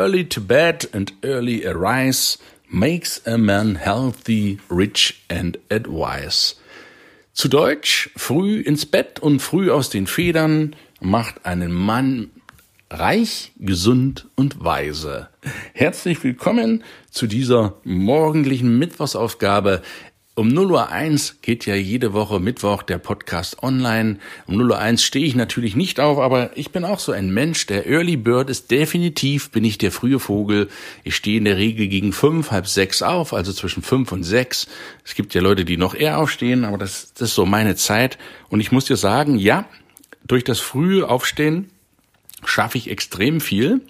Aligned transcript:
Early 0.00 0.24
to 0.30 0.40
bed 0.40 0.88
and 0.94 1.12
early 1.22 1.66
arise 1.66 2.38
makes 2.72 3.20
a 3.26 3.36
man 3.36 3.74
healthy, 3.74 4.58
rich 4.70 5.22
and 5.28 5.58
advice. 5.70 6.56
Zu 7.34 7.48
Deutsch, 7.48 8.08
früh 8.16 8.60
ins 8.62 8.86
Bett 8.86 9.20
und 9.20 9.40
früh 9.40 9.70
aus 9.70 9.90
den 9.90 10.06
Federn 10.06 10.74
macht 11.02 11.44
einen 11.44 11.70
Mann 11.70 12.30
reich, 12.88 13.52
gesund 13.58 14.26
und 14.36 14.64
weise. 14.64 15.28
Herzlich 15.74 16.24
willkommen 16.24 16.82
zu 17.10 17.26
dieser 17.26 17.74
morgendlichen 17.84 18.78
Mittwochsaufgabe. 18.78 19.82
Um 20.36 20.46
0 20.46 20.70
Uhr 20.70 20.88
1 20.90 21.42
geht 21.42 21.66
ja 21.66 21.74
jede 21.74 22.12
Woche 22.12 22.38
Mittwoch 22.38 22.84
der 22.84 22.98
Podcast 22.98 23.64
online. 23.64 24.18
Um 24.46 24.58
0 24.58 24.70
Uhr 24.70 24.78
1 24.78 25.02
stehe 25.02 25.26
ich 25.26 25.34
natürlich 25.34 25.74
nicht 25.74 25.98
auf, 25.98 26.18
aber 26.18 26.56
ich 26.56 26.70
bin 26.70 26.84
auch 26.84 27.00
so 27.00 27.10
ein 27.10 27.30
Mensch. 27.34 27.66
Der 27.66 27.86
Early 27.88 28.16
Bird 28.16 28.48
ist 28.48 28.70
definitiv, 28.70 29.50
bin 29.50 29.64
ich 29.64 29.76
der 29.76 29.90
frühe 29.90 30.20
Vogel. 30.20 30.68
Ich 31.02 31.16
stehe 31.16 31.36
in 31.36 31.46
der 31.46 31.56
Regel 31.56 31.88
gegen 31.88 32.12
fünf, 32.12 32.52
halb 32.52 32.68
sechs 32.68 33.02
auf, 33.02 33.34
also 33.34 33.52
zwischen 33.52 33.82
fünf 33.82 34.12
und 34.12 34.22
sechs. 34.22 34.68
Es 35.04 35.16
gibt 35.16 35.34
ja 35.34 35.40
Leute, 35.40 35.64
die 35.64 35.76
noch 35.76 35.94
eher 35.94 36.18
aufstehen, 36.18 36.64
aber 36.64 36.78
das, 36.78 37.12
das 37.12 37.30
ist 37.30 37.34
so 37.34 37.44
meine 37.44 37.74
Zeit. 37.74 38.16
Und 38.50 38.60
ich 38.60 38.70
muss 38.70 38.84
dir 38.84 38.96
sagen, 38.96 39.36
ja, 39.36 39.68
durch 40.24 40.44
das 40.44 40.60
frühe 40.60 41.08
Aufstehen 41.08 41.70
schaffe 42.44 42.78
ich 42.78 42.88
extrem 42.88 43.40
viel 43.40 43.80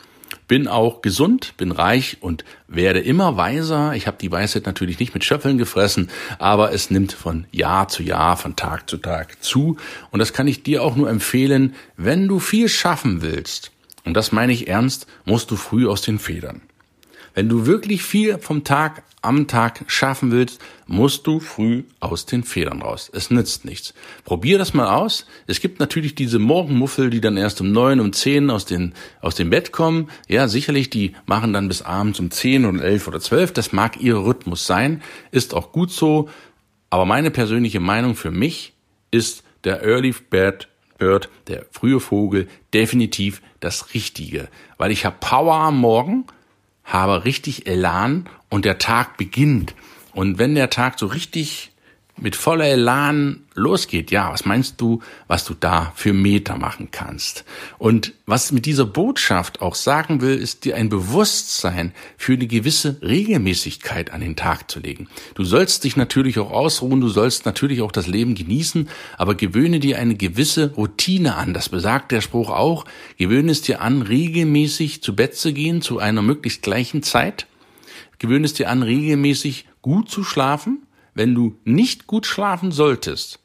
bin 0.51 0.67
auch 0.67 1.01
gesund, 1.01 1.55
bin 1.59 1.71
reich 1.71 2.17
und 2.23 2.45
werde 2.67 2.99
immer 2.99 3.37
weiser. 3.37 3.95
Ich 3.95 4.09
habe 4.09 4.17
die 4.21 4.33
Weisheit 4.33 4.67
natürlich 4.67 4.99
nicht 4.99 5.15
mit 5.15 5.23
Schöffeln 5.23 5.59
gefressen, 5.59 6.11
aber 6.41 6.73
es 6.73 6.91
nimmt 6.91 7.13
von 7.13 7.47
Jahr 7.53 7.87
zu 7.87 8.03
Jahr, 8.03 8.37
von 8.37 8.57
Tag 8.57 8.91
zu 8.91 8.97
Tag 8.97 9.45
zu. 9.45 9.77
Und 10.11 10.19
das 10.19 10.33
kann 10.33 10.49
ich 10.49 10.65
dir 10.65 10.83
auch 10.83 10.97
nur 10.97 11.09
empfehlen, 11.09 11.77
wenn 11.97 12.27
du 12.27 12.41
viel 12.41 12.69
schaffen 12.69 13.23
willst. 13.23 13.71
Und 14.05 14.15
das 14.15 14.33
meine 14.33 14.53
ich 14.53 14.67
ernst, 14.67 15.07
musst 15.25 15.53
du 15.53 15.57
früh 15.57 15.89
aus 15.89 16.03
den 16.03 16.19
Federn. 16.19 16.63
Wenn 17.35 17.49
du 17.49 17.67
wirklich 17.67 18.03
viel 18.03 18.39
vom 18.39 18.65
Tag 18.65 19.03
am 19.23 19.47
Tag 19.47 19.85
schaffen 19.87 20.31
willst, 20.31 20.61
musst 20.87 21.27
du 21.27 21.41
früh 21.41 21.85
aus 22.01 22.27
den 22.27 22.43
Federn 22.43 22.83
raus. 22.83 23.11
Es 23.13 23.31
nützt 23.31 23.65
nichts. 23.65 23.95
Probier 24.25 24.59
das 24.59 24.73
mal 24.73 24.95
aus. 24.95 25.27
Es 25.47 25.61
gibt 25.61 25.79
natürlich 25.79 26.15
diese 26.15 26.39
Morgenmuffel, 26.39 27.11
die 27.11 27.21
dann 27.21 27.37
erst 27.37 27.61
um 27.61 27.71
neun, 27.71 28.01
um 28.01 28.13
zehn 28.13 28.51
aus, 28.51 28.65
den, 28.65 28.95
aus 29.21 29.35
dem 29.35 29.51
Bett 29.51 29.73
kommen. 29.73 30.09
Ja, 30.29 30.49
sicherlich, 30.49 30.91
die 30.91 31.15
machen 31.27 31.53
dann 31.53 31.69
bis 31.69 31.83
abends 31.83 32.19
um 32.19 32.31
zehn 32.31 32.65
oder 32.65 32.83
elf 32.83 33.09
oder 33.09 33.21
zwölf. 33.21 33.53
Das 33.53 33.73
mag 33.73 34.01
ihr 34.01 34.17
Rhythmus 34.17 34.67
sein. 34.67 35.03
Ist 35.31 35.55
auch 35.55 35.73
gut 35.73 35.91
so. 35.91 36.29
Aber 36.89 37.05
meine 37.05 37.31
persönliche 37.31 37.81
Meinung 37.81 38.17
für 38.17 38.31
mich 38.31 38.73
ist 39.11 39.45
der 39.65 39.83
Early 39.83 40.15
Bird 40.31 40.69
Bird, 41.01 41.29
der 41.49 41.67
frühe 41.73 41.99
Vogel, 41.99 42.47
definitiv 42.73 43.43
das 43.59 43.95
Richtige. 43.95 44.49
Weil 44.79 44.93
ich 44.93 45.05
habe 45.05 45.17
Power 45.19 45.55
am 45.57 45.79
Morgen, 45.79 46.27
habe 46.93 47.25
richtig 47.25 47.67
Elan 47.67 48.29
und 48.49 48.65
der 48.65 48.79
Tag 48.79 49.17
beginnt. 49.17 49.75
Und 50.13 50.39
wenn 50.39 50.55
der 50.55 50.71
Tag 50.71 50.99
so 50.99 51.07
richtig 51.07 51.71
mit 52.21 52.37
voller 52.37 52.67
Elan 52.67 53.41
losgeht, 53.55 54.11
ja, 54.11 54.33
was 54.33 54.45
meinst 54.45 54.81
du, 54.81 55.01
was 55.27 55.45
du 55.45 55.55
da 55.55 55.93
für 55.95 56.13
Meter 56.13 56.57
machen 56.57 56.89
kannst? 56.91 57.45
Und 57.79 58.13
was 58.27 58.53
mit 58.53 58.67
dieser 58.67 58.87
Botschaft 58.87 59.61
auch 59.61 59.75
sagen 59.75 60.21
will, 60.21 60.37
ist 60.37 60.65
dir 60.65 60.77
ein 60.77 60.89
Bewusstsein 60.89 61.93
für 62.17 62.35
eine 62.35 62.47
gewisse 62.47 62.97
Regelmäßigkeit 63.03 64.13
an 64.13 64.21
den 64.21 64.37
Tag 64.37 64.71
zu 64.71 64.81
legen. 64.81 65.09
Du 65.35 65.45
sollst 65.45 65.85
dich 65.85 65.97
natürlich 65.97 66.39
auch 66.39 66.51
ausruhen, 66.51 67.01
du 67.01 67.09
sollst 67.09 67.45
natürlich 67.47 67.83
auch 67.83 67.93
das 67.93 68.07
Leben 68.07 68.35
genießen, 68.35 68.89
aber 69.17 69.35
gewöhne 69.35 69.81
dir 69.81 69.99
eine 69.99 70.15
gewisse 70.15 70.73
Routine 70.75 71.37
an. 71.37 71.55
Das 71.55 71.69
besagt 71.69 72.13
der 72.13 72.21
Spruch 72.21 72.51
auch. 72.51 72.85
Gewöhne 73.17 73.53
es 73.53 73.63
dir 73.63 73.81
an, 73.81 74.03
regelmäßig 74.03 75.03
zu 75.03 75.17
Bett 75.17 75.37
zu 75.37 75.53
gehen, 75.53 75.83
zu 75.83 75.99
einer 75.99 76.23
möglichst 76.23 76.63
gleichen 76.63 77.03
Zeit. 77.03 77.47
Gewöhne 78.19 78.45
es 78.45 78.55
dir 78.55 78.69
an, 78.69 78.83
regelmäßig 78.83 79.67
gut 79.83 80.11
zu 80.11 80.25
schlafen. 80.25 80.83
Wenn 81.15 81.35
du 81.35 81.57
nicht 81.65 82.07
gut 82.07 82.27
schlafen 82.27 82.73
solltest, 82.73 83.41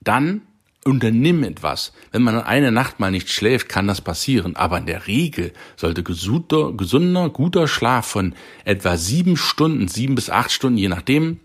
dann 0.00 0.42
unternimm 0.84 1.44
etwas. 1.44 1.92
Wenn 2.10 2.22
man 2.22 2.40
eine 2.40 2.72
Nacht 2.72 3.00
mal 3.00 3.10
nicht 3.10 3.30
schläft, 3.30 3.68
kann 3.68 3.86
das 3.86 4.00
passieren. 4.00 4.56
Aber 4.56 4.78
in 4.78 4.86
der 4.86 5.06
Regel 5.06 5.52
sollte 5.76 6.02
gesunder, 6.02 6.72
gesunder, 6.72 7.28
guter 7.28 7.68
Schlaf 7.68 8.06
von 8.06 8.34
etwa 8.64 8.96
sieben 8.96 9.36
Stunden, 9.36 9.88
sieben 9.88 10.14
bis 10.14 10.30
acht 10.30 10.52
Stunden, 10.52 10.78
je 10.78 10.88
nachdem, 10.88 11.40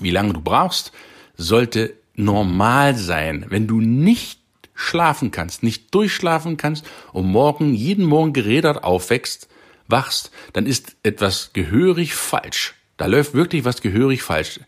wie 0.00 0.10
lange 0.10 0.32
du 0.32 0.40
brauchst, 0.40 0.92
sollte 1.36 1.94
normal 2.14 2.94
sein. 2.94 3.46
Wenn 3.48 3.66
du 3.66 3.80
nicht 3.80 4.40
schlafen 4.74 5.30
kannst, 5.30 5.62
nicht 5.62 5.94
durchschlafen 5.94 6.56
kannst 6.56 6.84
und 7.12 7.26
morgen, 7.26 7.74
jeden 7.74 8.04
Morgen 8.04 8.32
gerädert 8.32 8.84
aufwächst, 8.84 9.48
wachst, 9.88 10.30
dann 10.52 10.66
ist 10.66 10.96
etwas 11.02 11.52
gehörig 11.52 12.14
falsch. 12.14 12.74
Da 12.96 13.06
läuft 13.06 13.34
wirklich 13.34 13.64
was 13.64 13.80
gehörig 13.82 14.22
falsch. 14.22 14.60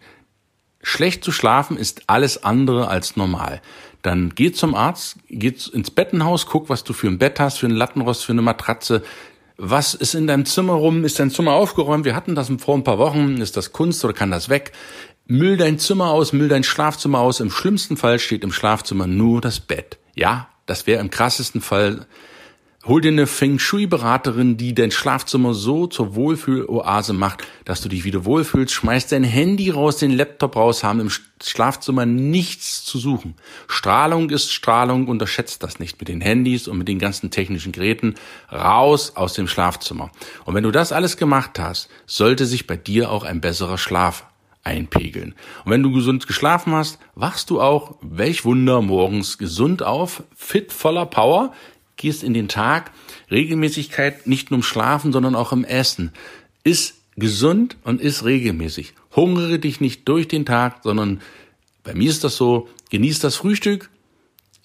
Schlecht 0.82 1.24
zu 1.24 1.32
schlafen 1.32 1.76
ist 1.76 2.04
alles 2.06 2.44
andere 2.44 2.88
als 2.88 3.16
normal. 3.16 3.60
Dann 4.02 4.34
geh 4.34 4.52
zum 4.52 4.74
Arzt, 4.74 5.16
geh 5.28 5.52
ins 5.72 5.90
Bettenhaus, 5.90 6.46
guck, 6.46 6.68
was 6.68 6.84
du 6.84 6.92
für 6.92 7.08
ein 7.08 7.18
Bett 7.18 7.40
hast, 7.40 7.58
für 7.58 7.66
einen 7.66 7.76
Lattenrost, 7.76 8.24
für 8.24 8.32
eine 8.32 8.42
Matratze. 8.42 9.02
Was 9.56 9.94
ist 9.94 10.14
in 10.14 10.26
deinem 10.26 10.44
Zimmer 10.44 10.74
rum? 10.74 11.04
Ist 11.04 11.18
dein 11.18 11.30
Zimmer 11.30 11.54
aufgeräumt? 11.54 12.04
Wir 12.04 12.14
hatten 12.14 12.34
das 12.34 12.52
vor 12.58 12.76
ein 12.76 12.84
paar 12.84 12.98
Wochen. 12.98 13.38
Ist 13.38 13.56
das 13.56 13.72
Kunst 13.72 14.04
oder 14.04 14.14
kann 14.14 14.30
das 14.30 14.48
weg? 14.48 14.72
Müll 15.26 15.56
dein 15.56 15.80
Zimmer 15.80 16.10
aus, 16.10 16.32
müll 16.32 16.48
dein 16.48 16.62
Schlafzimmer 16.62 17.18
aus. 17.18 17.40
Im 17.40 17.50
schlimmsten 17.50 17.96
Fall 17.96 18.20
steht 18.20 18.44
im 18.44 18.52
Schlafzimmer 18.52 19.08
nur 19.08 19.40
das 19.40 19.58
Bett. 19.58 19.98
Ja, 20.14 20.48
das 20.66 20.86
wäre 20.86 21.00
im 21.00 21.10
krassesten 21.10 21.60
Fall 21.60 22.06
Hol 22.88 23.00
dir 23.00 23.08
eine 23.08 23.26
Feng 23.26 23.58
Shui-Beraterin, 23.58 24.56
die 24.56 24.72
dein 24.72 24.92
Schlafzimmer 24.92 25.54
so 25.54 25.88
zur 25.88 26.14
Wohlfühloase 26.14 27.14
macht, 27.14 27.42
dass 27.64 27.80
du 27.80 27.88
dich 27.88 28.04
wieder 28.04 28.24
wohlfühlst. 28.24 28.72
Schmeiß 28.72 29.08
dein 29.08 29.24
Handy 29.24 29.70
raus, 29.70 29.96
den 29.96 30.12
Laptop 30.12 30.54
raus, 30.54 30.84
haben 30.84 31.00
im 31.00 31.10
Schlafzimmer 31.42 32.06
nichts 32.06 32.84
zu 32.84 33.00
suchen. 33.00 33.34
Strahlung 33.66 34.30
ist 34.30 34.52
Strahlung, 34.52 35.08
unterschätzt 35.08 35.64
das 35.64 35.80
nicht 35.80 35.98
mit 35.98 36.06
den 36.06 36.20
Handys 36.20 36.68
und 36.68 36.78
mit 36.78 36.86
den 36.86 37.00
ganzen 37.00 37.32
technischen 37.32 37.72
Geräten. 37.72 38.14
Raus 38.52 39.16
aus 39.16 39.32
dem 39.32 39.48
Schlafzimmer. 39.48 40.12
Und 40.44 40.54
wenn 40.54 40.62
du 40.62 40.70
das 40.70 40.92
alles 40.92 41.16
gemacht 41.16 41.58
hast, 41.58 41.88
sollte 42.06 42.46
sich 42.46 42.68
bei 42.68 42.76
dir 42.76 43.10
auch 43.10 43.24
ein 43.24 43.40
besserer 43.40 43.78
Schlaf 43.78 44.26
einpegeln. 44.62 45.34
Und 45.64 45.72
wenn 45.72 45.82
du 45.82 45.92
gesund 45.92 46.26
geschlafen 46.26 46.74
hast, 46.74 46.98
wachst 47.14 47.50
du 47.50 47.60
auch, 47.60 47.96
welch 48.00 48.44
Wunder, 48.44 48.82
morgens 48.82 49.38
gesund 49.38 49.82
auf, 49.82 50.22
fit, 50.34 50.72
voller 50.72 51.06
Power, 51.06 51.52
gehst 51.96 52.22
in 52.22 52.34
den 52.34 52.48
Tag. 52.48 52.92
Regelmäßigkeit 53.30 54.26
nicht 54.26 54.50
nur 54.50 54.58
im 54.58 54.62
Schlafen, 54.62 55.12
sondern 55.12 55.34
auch 55.34 55.52
im 55.52 55.64
Essen. 55.64 56.12
Ist 56.64 56.94
gesund 57.16 57.76
und 57.84 58.00
ist 58.00 58.24
regelmäßig. 58.24 58.94
Hungere 59.14 59.58
dich 59.58 59.80
nicht 59.80 60.06
durch 60.08 60.28
den 60.28 60.44
Tag, 60.44 60.80
sondern 60.82 61.20
bei 61.82 61.94
mir 61.94 62.10
ist 62.10 62.24
das 62.24 62.36
so, 62.36 62.68
genieß 62.90 63.20
das 63.20 63.36
Frühstück, 63.36 63.90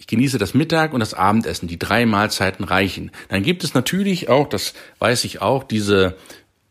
ich 0.02 0.08
genieße 0.08 0.40
das 0.40 0.56
Mittag 0.56 0.94
und 0.94 1.00
das 1.00 1.14
Abendessen, 1.14 1.68
die 1.68 1.78
drei 1.78 2.08
Mahlzeiten 2.08 2.66
reichen. 2.66 3.12
Dann 3.30 3.44
gibt 3.44 3.64
es 3.64 3.76
natürlich 3.76 4.30
auch, 4.30 4.50
das 4.50 4.74
weiß 4.98 5.26
ich 5.26 5.44
auch, 5.44 5.64
diese 5.64 6.18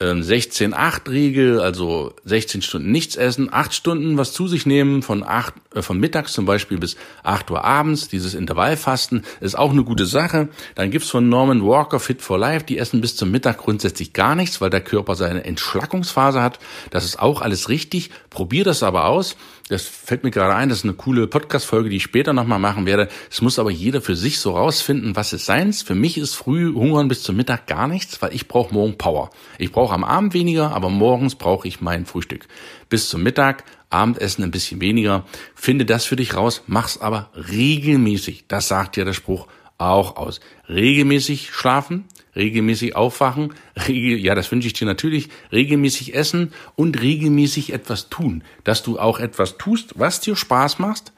16-8-Regel, 0.01 1.57
ähm, 1.57 1.61
also 1.61 2.15
16 2.25 2.63
Stunden 2.63 2.91
nichts 2.91 3.17
essen, 3.17 3.53
8 3.53 3.75
Stunden 3.75 4.17
was 4.17 4.33
zu 4.33 4.49
sich 4.49 4.65
nehmen, 4.65 5.03
von, 5.03 5.23
8, 5.23 5.53
äh, 5.75 5.83
von 5.83 6.01
mittags 6.01 6.33
zum 6.33 6.47
Beispiel 6.47 6.79
bis 6.79 6.97
8 7.23 7.51
Uhr 7.51 7.65
abends, 7.65 8.09
dieses 8.09 8.35
Intervallfasten 8.35 9.25
ist 9.41 9.59
auch 9.59 9.73
eine 9.73 9.85
gute 9.85 10.07
Sache. 10.07 10.49
Dann 10.75 10.91
gibt's 10.91 11.11
von 11.11 11.29
Norman 11.29 11.63
Walker 11.63 12.01
Fit 12.01 12.23
for 12.23 12.39
Life, 12.39 12.65
die 12.65 12.79
essen 12.79 13.03
bis 13.03 13.15
zum 13.17 13.31
Mittag 13.31 13.59
grundsätzlich 13.59 14.15
gar 14.15 14.35
nichts, 14.35 14.61
weil 14.63 14.71
der 14.71 14.81
Körper 14.81 15.17
seine 15.17 15.45
Entschlackungsphase 15.45 16.43
hat. 16.43 16.59
Das 16.91 17.05
ist 17.05 17.19
auch 17.19 17.43
alles 17.43 17.69
richtig. 17.69 18.11
Probier 18.31 18.65
das 18.65 18.83
aber 18.83 19.05
aus. 19.05 19.37
Das 19.71 19.87
fällt 19.87 20.25
mir 20.25 20.33
gerade 20.33 20.57
ein, 20.57 20.69
das 20.69 20.79
ist 20.79 20.85
eine 20.85 20.95
coole 20.95 21.29
Podcast-Folge, 21.29 21.91
die 21.91 21.99
ich 21.99 22.03
später 22.03 22.33
nochmal 22.33 22.59
machen 22.59 22.87
werde. 22.87 23.09
Es 23.31 23.41
muss 23.41 23.61
aber 23.61 23.71
jeder 23.71 24.01
für 24.01 24.17
sich 24.17 24.41
so 24.41 24.57
rausfinden, 24.57 25.15
was 25.15 25.33
es 25.33 25.47
seins. 25.47 25.83
Für 25.83 25.95
mich 25.95 26.19
ist 26.19 26.35
früh 26.35 26.75
hungern 26.75 27.07
bis 27.07 27.23
zum 27.23 27.37
Mittag 27.37 27.69
gar 27.69 27.87
nichts, 27.87 28.21
weil 28.21 28.35
ich 28.35 28.49
brauche 28.49 28.75
morgen 28.75 28.99
Power. 28.99 29.31
Ich 29.59 29.71
brauche 29.71 29.95
am 29.95 30.03
Abend 30.03 30.35
weniger, 30.35 30.73
aber 30.73 30.91
morgens 30.91 31.37
brauche 31.37 31.69
ich 31.69 31.81
mein 31.81 32.05
Frühstück. 32.05 32.49
Bis 32.89 33.09
zum 33.09 33.23
Mittag, 33.23 33.63
Abendessen 33.91 34.43
ein 34.43 34.51
bisschen 34.51 34.81
weniger. 34.81 35.25
Finde 35.55 35.87
das 35.87 36.05
für 36.05 36.17
dich 36.17 36.35
raus, 36.35 36.65
mach's 36.67 37.01
aber 37.01 37.31
regelmäßig. 37.35 38.47
Das 38.49 38.67
sagt 38.67 38.97
ja 38.97 39.05
der 39.05 39.13
Spruch 39.13 39.47
auch 39.79 40.17
aus. 40.17 40.41
Regelmäßig 40.69 41.53
schlafen, 41.53 42.07
regelmäßig 42.37 42.97
aufwachen, 42.97 43.55
regel, 43.89 44.19
ja, 44.19 44.35
das 44.35 44.51
wünsche 44.53 44.67
ich 44.67 44.73
dir 44.73 44.87
natürlich, 44.87 45.29
regelmäßig 45.53 46.15
essen 46.15 46.53
und 46.77 47.01
regelmäßig 47.01 47.73
etwas 47.73 48.09
tun. 48.09 48.43
Dass 48.65 48.83
du 48.83 48.99
auch 48.99 49.19
etwas 49.19 49.59
tust, 49.59 49.99
was 49.99 50.21
dir 50.21 50.37
Spaß 50.37 50.79
macht. 50.79 51.13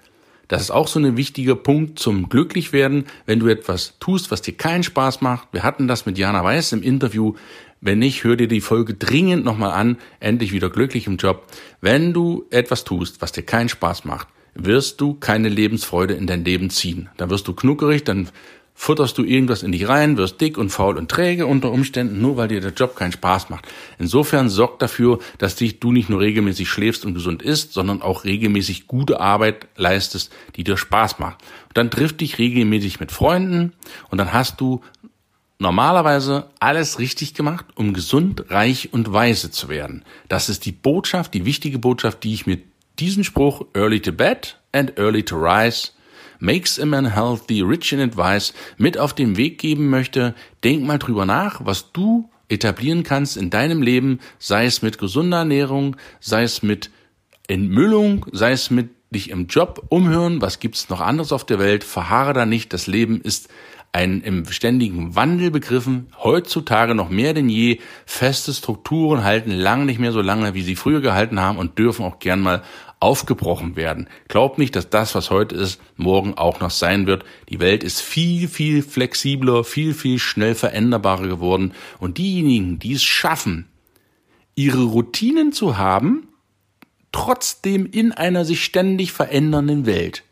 Das 0.48 0.60
ist 0.60 0.70
auch 0.70 0.88
so 0.88 0.98
ein 0.98 1.16
wichtiger 1.16 1.54
Punkt 1.54 1.98
zum 1.98 2.28
Glücklichwerden, 2.28 3.06
wenn 3.24 3.40
du 3.40 3.48
etwas 3.48 3.94
tust, 4.00 4.30
was 4.30 4.42
dir 4.42 4.52
keinen 4.52 4.82
Spaß 4.82 5.20
macht. 5.22 5.48
Wir 5.52 5.62
hatten 5.62 5.88
das 5.88 6.04
mit 6.04 6.18
Jana 6.18 6.44
Weiß 6.44 6.72
im 6.72 6.82
Interview. 6.82 7.34
Wenn 7.80 7.98
nicht, 7.98 8.22
hör 8.22 8.36
dir 8.36 8.48
die 8.48 8.60
Folge 8.60 8.94
dringend 8.94 9.44
nochmal 9.44 9.72
an. 9.72 9.96
Endlich 10.20 10.52
wieder 10.52 10.68
glücklich 10.68 11.06
im 11.06 11.16
Job. 11.16 11.46
Wenn 11.80 12.12
du 12.12 12.44
etwas 12.50 12.84
tust, 12.84 13.22
was 13.22 13.32
dir 13.32 13.42
keinen 13.42 13.68
Spaß 13.68 14.04
macht, 14.04 14.28
wirst 14.54 15.00
du 15.00 15.14
keine 15.14 15.48
Lebensfreude 15.48 16.14
in 16.14 16.26
dein 16.26 16.44
Leben 16.44 16.70
ziehen. 16.70 17.08
Dann 17.16 17.30
wirst 17.30 17.48
du 17.48 17.54
knuckerig, 17.54 18.04
dann 18.04 18.28
futterst 18.82 19.16
du 19.16 19.22
irgendwas 19.22 19.62
in 19.62 19.70
dich 19.70 19.86
rein, 19.86 20.16
wirst 20.16 20.40
dick 20.40 20.58
und 20.58 20.70
faul 20.70 20.98
und 20.98 21.08
träge 21.08 21.46
unter 21.46 21.70
Umständen, 21.70 22.20
nur 22.20 22.36
weil 22.36 22.48
dir 22.48 22.60
der 22.60 22.72
Job 22.72 22.96
keinen 22.96 23.12
Spaß 23.12 23.48
macht. 23.48 23.68
Insofern 24.00 24.48
sorg 24.48 24.80
dafür, 24.80 25.20
dass 25.38 25.54
dich 25.54 25.78
du 25.78 25.92
nicht 25.92 26.10
nur 26.10 26.18
regelmäßig 26.18 26.68
schläfst 26.68 27.06
und 27.06 27.14
gesund 27.14 27.42
isst, 27.42 27.74
sondern 27.74 28.02
auch 28.02 28.24
regelmäßig 28.24 28.88
gute 28.88 29.20
Arbeit 29.20 29.68
leistest, 29.76 30.32
die 30.56 30.64
dir 30.64 30.76
Spaß 30.76 31.20
macht. 31.20 31.40
Und 31.68 31.76
dann 31.76 31.92
triff 31.92 32.16
dich 32.16 32.38
regelmäßig 32.38 32.98
mit 32.98 33.12
Freunden 33.12 33.72
und 34.10 34.18
dann 34.18 34.32
hast 34.32 34.60
du 34.60 34.80
normalerweise 35.60 36.50
alles 36.58 36.98
richtig 36.98 37.34
gemacht, 37.34 37.66
um 37.76 37.94
gesund, 37.94 38.46
reich 38.48 38.92
und 38.92 39.12
weise 39.12 39.52
zu 39.52 39.68
werden. 39.68 40.04
Das 40.28 40.48
ist 40.48 40.66
die 40.66 40.72
Botschaft, 40.72 41.34
die 41.34 41.44
wichtige 41.44 41.78
Botschaft, 41.78 42.24
die 42.24 42.34
ich 42.34 42.46
mit 42.46 42.64
diesem 42.98 43.22
Spruch 43.22 43.64
Early 43.74 44.00
to 44.00 44.10
Bed 44.10 44.58
and 44.72 44.98
Early 44.98 45.22
to 45.22 45.36
Rise 45.36 45.92
Makes 46.42 46.80
a 46.80 46.86
Man 46.86 47.14
Healthy, 47.14 47.62
Rich 47.62 47.92
in 47.92 48.00
Advice 48.00 48.52
mit 48.76 48.98
auf 48.98 49.12
den 49.12 49.36
Weg 49.36 49.58
geben 49.58 49.90
möchte. 49.90 50.34
Denk 50.64 50.82
mal 50.82 50.98
drüber 50.98 51.24
nach, 51.24 51.64
was 51.64 51.92
du 51.92 52.30
etablieren 52.48 53.04
kannst 53.04 53.36
in 53.36 53.48
deinem 53.48 53.80
Leben, 53.80 54.18
sei 54.40 54.64
es 54.66 54.82
mit 54.82 54.98
gesunder 54.98 55.38
Ernährung, 55.38 55.96
sei 56.18 56.42
es 56.42 56.64
mit 56.64 56.90
Entmüllung, 57.46 58.26
sei 58.32 58.50
es 58.50 58.72
mit 58.72 58.90
dich 59.10 59.30
im 59.30 59.46
Job 59.46 59.86
umhören, 59.88 60.42
was 60.42 60.58
gibt's 60.58 60.88
noch 60.88 61.00
anderes 61.00 61.30
auf 61.30 61.46
der 61.46 61.60
Welt, 61.60 61.84
verharre 61.84 62.32
da 62.32 62.44
nicht, 62.44 62.72
das 62.72 62.88
Leben 62.88 63.20
ist 63.20 63.48
ein 63.92 64.22
im 64.22 64.46
ständigen 64.46 65.14
Wandel 65.14 65.50
begriffen, 65.50 66.08
heutzutage 66.18 66.94
noch 66.94 67.10
mehr 67.10 67.34
denn 67.34 67.50
je. 67.50 67.78
Feste 68.06 68.52
Strukturen 68.54 69.22
halten 69.22 69.50
lang 69.50 69.84
nicht 69.84 70.00
mehr 70.00 70.12
so 70.12 70.22
lange, 70.22 70.54
wie 70.54 70.62
sie 70.62 70.76
früher 70.76 71.02
gehalten 71.02 71.38
haben 71.38 71.58
und 71.58 71.78
dürfen 71.78 72.06
auch 72.06 72.18
gern 72.18 72.40
mal 72.40 72.62
aufgebrochen 73.02 73.74
werden. 73.74 74.08
Glaub 74.28 74.58
nicht, 74.58 74.76
dass 74.76 74.88
das, 74.88 75.14
was 75.16 75.30
heute 75.30 75.56
ist, 75.56 75.80
morgen 75.96 76.34
auch 76.34 76.60
noch 76.60 76.70
sein 76.70 77.08
wird. 77.08 77.24
Die 77.48 77.58
Welt 77.58 77.82
ist 77.82 78.00
viel, 78.00 78.48
viel 78.48 78.82
flexibler, 78.82 79.64
viel, 79.64 79.92
viel 79.92 80.20
schnell 80.20 80.54
veränderbarer 80.54 81.26
geworden. 81.26 81.72
Und 81.98 82.18
diejenigen, 82.18 82.78
die 82.78 82.92
es 82.92 83.02
schaffen, 83.02 83.66
ihre 84.54 84.84
Routinen 84.84 85.52
zu 85.52 85.78
haben, 85.78 86.28
trotzdem 87.10 87.86
in 87.90 88.12
einer 88.12 88.44
sich 88.44 88.62
ständig 88.62 89.10
verändernden 89.10 89.84
Welt, 89.84 90.22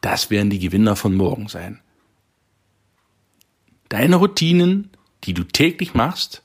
das 0.00 0.30
werden 0.30 0.48
die 0.48 0.60
Gewinner 0.60 0.96
von 0.96 1.14
morgen 1.14 1.48
sein. 1.48 1.80
Deine 3.90 4.16
Routinen, 4.16 4.90
die 5.24 5.34
du 5.34 5.44
täglich 5.44 5.92
machst, 5.92 6.42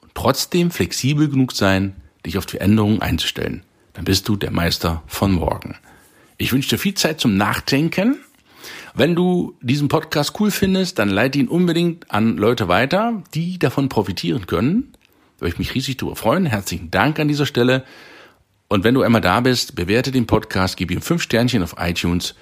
und 0.00 0.14
trotzdem 0.14 0.70
flexibel 0.70 1.28
genug 1.28 1.52
sein, 1.52 1.94
dich 2.24 2.38
auf 2.38 2.46
die 2.46 2.58
Änderungen 2.58 3.02
einzustellen 3.02 3.64
dann 3.94 4.04
bist 4.04 4.28
du 4.28 4.36
der 4.36 4.50
Meister 4.50 5.02
von 5.06 5.32
morgen. 5.32 5.76
Ich 6.38 6.52
wünsche 6.52 6.70
dir 6.70 6.78
viel 6.78 6.94
Zeit 6.94 7.20
zum 7.20 7.36
Nachdenken. 7.36 8.18
Wenn 8.94 9.14
du 9.14 9.56
diesen 9.60 9.88
Podcast 9.88 10.38
cool 10.40 10.50
findest, 10.50 10.98
dann 10.98 11.08
leite 11.08 11.38
ihn 11.38 11.48
unbedingt 11.48 12.10
an 12.10 12.36
Leute 12.36 12.68
weiter, 12.68 13.22
die 13.34 13.58
davon 13.58 13.88
profitieren 13.88 14.46
können. 14.46 14.92
Da 15.36 15.42
würde 15.42 15.54
ich 15.54 15.58
mich 15.58 15.74
riesig 15.74 15.96
darüber 15.96 16.16
freuen. 16.16 16.46
Herzlichen 16.46 16.90
Dank 16.90 17.18
an 17.18 17.28
dieser 17.28 17.46
Stelle. 17.46 17.84
Und 18.68 18.84
wenn 18.84 18.94
du 18.94 19.02
einmal 19.02 19.20
da 19.20 19.40
bist, 19.40 19.76
bewerte 19.76 20.12
den 20.12 20.26
Podcast, 20.26 20.76
gib 20.76 20.90
ihm 20.90 21.02
fünf 21.02 21.22
Sternchen 21.22 21.62
auf 21.62 21.76
iTunes. 21.78 22.34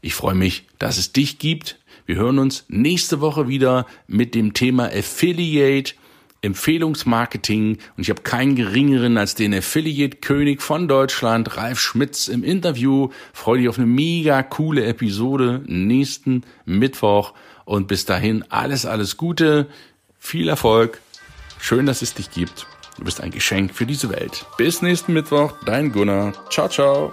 Ich 0.00 0.14
freue 0.14 0.34
mich, 0.34 0.66
dass 0.78 0.98
es 0.98 1.12
dich 1.12 1.38
gibt. 1.38 1.78
Wir 2.06 2.16
hören 2.16 2.38
uns 2.38 2.64
nächste 2.68 3.20
Woche 3.20 3.48
wieder 3.48 3.86
mit 4.06 4.34
dem 4.34 4.54
Thema 4.54 4.86
Affiliate. 4.86 5.94
Empfehlungsmarketing 6.42 7.78
und 7.96 8.02
ich 8.02 8.10
habe 8.10 8.22
keinen 8.22 8.56
geringeren 8.56 9.18
als 9.18 9.34
den 9.34 9.54
Affiliate-König 9.54 10.62
von 10.62 10.88
Deutschland, 10.88 11.56
Ralf 11.56 11.80
Schmitz, 11.80 12.28
im 12.28 12.44
Interview. 12.44 13.10
Freue 13.32 13.58
dich 13.58 13.68
auf 13.68 13.78
eine 13.78 13.86
mega 13.86 14.42
coole 14.42 14.84
Episode 14.84 15.62
nächsten 15.66 16.42
Mittwoch 16.64 17.34
und 17.64 17.88
bis 17.88 18.04
dahin 18.04 18.44
alles, 18.48 18.86
alles 18.86 19.16
Gute, 19.16 19.68
viel 20.18 20.48
Erfolg, 20.48 21.00
schön, 21.58 21.86
dass 21.86 22.02
es 22.02 22.14
dich 22.14 22.30
gibt. 22.30 22.66
Du 22.98 23.04
bist 23.04 23.20
ein 23.20 23.30
Geschenk 23.30 23.74
für 23.74 23.84
diese 23.84 24.08
Welt. 24.10 24.46
Bis 24.56 24.80
nächsten 24.80 25.12
Mittwoch, 25.12 25.52
dein 25.66 25.92
Gunnar. 25.92 26.32
Ciao, 26.50 26.68
ciao. 26.68 27.12